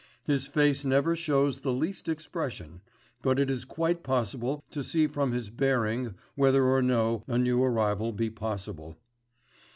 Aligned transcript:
His 0.23 0.47
face 0.47 0.83
never 0.83 1.15
shows 1.15 1.59
the 1.59 1.71
least 1.71 2.09
expression; 2.09 2.81
but 3.21 3.37
it 3.37 3.51
is 3.51 3.65
quite 3.65 4.01
possible 4.01 4.63
to 4.71 4.83
see 4.83 5.05
from 5.05 5.31
his 5.31 5.51
bearing 5.51 6.15
whether 6.33 6.63
or 6.63 6.81
no 6.81 7.23
a 7.27 7.37
new 7.37 7.63
arrival 7.63 8.11
be 8.11 8.31
possible. 8.31 8.97